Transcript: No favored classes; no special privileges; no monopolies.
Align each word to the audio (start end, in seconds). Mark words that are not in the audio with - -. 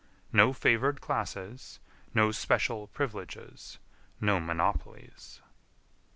No 0.33 0.51
favored 0.51 0.99
classes; 0.99 1.79
no 2.11 2.31
special 2.31 2.87
privileges; 2.87 3.77
no 4.19 4.39
monopolies. 4.39 5.41